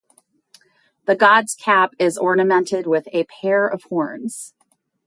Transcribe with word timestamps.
The 1.05 1.13
god's 1.15 1.53
cap 1.53 1.91
is 1.99 2.17
ornamented 2.17 2.87
with 2.87 3.07
a 3.13 3.25
pair 3.39 3.67
of 3.67 3.83
horns. 3.83 4.55